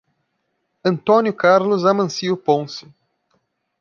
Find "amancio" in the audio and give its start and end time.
1.85-2.35